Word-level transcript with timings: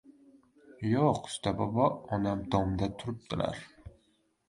—Yo‘q, 0.93 1.27
usto 1.29 1.53
bobo, 1.61 1.91
onam 2.19 2.43
“dom”da 2.57 2.93
turibdilar. 3.01 3.65